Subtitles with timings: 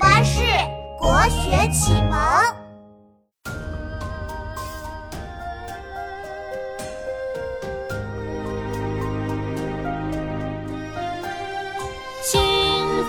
[0.00, 0.40] 巴士
[0.98, 2.18] 国学启蒙。
[12.22, 12.40] 新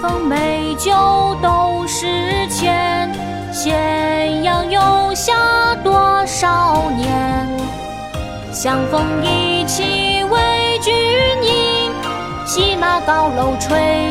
[0.01, 0.91] 丰美酒
[1.41, 2.05] 斗十
[2.49, 3.09] 千，
[3.53, 7.47] 咸阳游侠多少年。
[8.51, 10.93] 相逢意气为君
[11.41, 11.91] 饮，
[12.45, 14.10] 西马高楼垂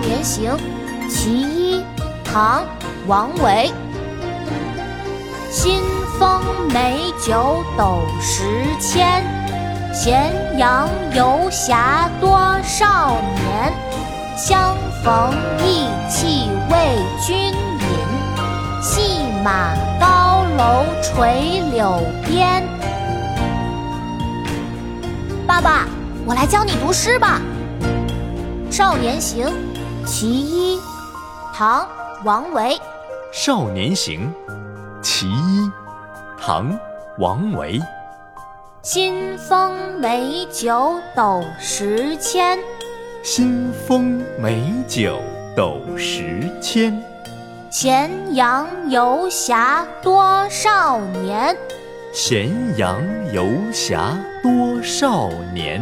[0.00, 0.50] 少年行·
[1.10, 1.80] 其一》
[2.24, 2.62] 唐·
[3.06, 3.70] 王维。
[5.50, 5.82] 新
[6.18, 6.40] 丰
[6.72, 9.22] 美酒斗十千，
[9.92, 13.72] 咸阳游侠多少年。
[14.38, 14.74] 相
[15.04, 17.54] 逢意气为君饮，
[18.80, 22.66] 系马高楼垂柳边。
[25.46, 25.86] 爸爸，
[26.24, 27.38] 我来教你读诗吧，
[28.74, 29.46] 《少年行·
[30.06, 30.76] 其一》
[31.54, 31.82] 唐·
[32.24, 32.74] 王维。
[33.32, 34.32] 《少年行·
[35.02, 35.60] 其一》
[36.38, 36.72] 唐·
[37.18, 37.80] 王维。
[38.82, 42.58] 新丰美酒斗十千，
[43.22, 45.20] 新丰美酒
[45.56, 47.02] 斗十千。
[47.70, 51.56] 咸阳游侠多少年？
[52.12, 53.00] 咸阳
[53.32, 55.80] 游侠多少年？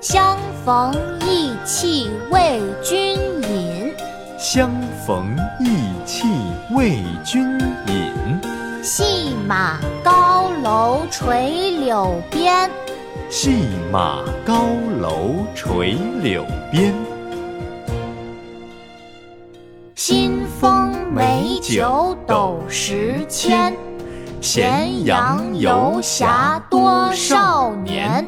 [0.00, 0.94] 相逢
[1.26, 3.94] 意气为君饮，
[4.38, 4.70] 相
[5.06, 5.76] 逢意
[6.06, 6.26] 气
[6.74, 8.40] 为君饮。
[8.82, 12.70] 系马高楼垂柳边，
[13.28, 14.68] 系马高
[15.02, 16.94] 楼垂柳边。
[19.94, 23.76] 新丰美酒斗十千，
[24.40, 28.26] 咸阳游侠多少年？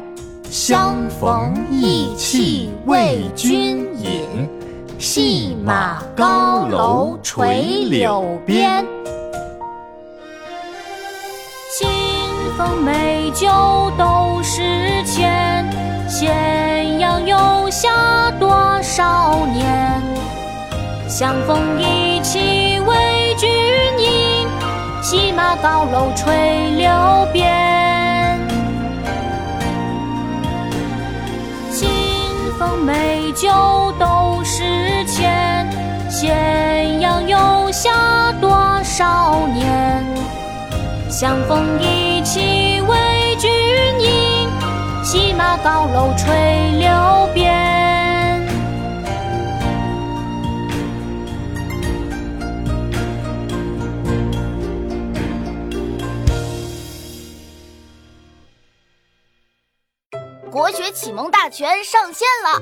[0.53, 4.47] 相逢意气为君饮，
[4.99, 8.85] 系马高楼垂柳边。
[11.75, 11.89] 新
[12.55, 13.47] 丰美酒
[13.97, 15.67] 斗十千，
[16.07, 19.99] 咸阳游侠多少年。
[21.09, 23.49] 相逢意气为君
[23.97, 24.47] 饮，
[25.01, 27.42] 系马高楼垂柳边。
[33.43, 34.63] 美酒斗十
[35.05, 35.69] 千，
[36.09, 38.49] 咸阳游侠多
[38.85, 40.01] 少年。
[41.09, 43.51] 相逢意气为君
[43.99, 44.47] 饮，
[45.03, 47.51] 系马高楼垂柳边。
[60.49, 62.61] 国学启蒙大全上线了，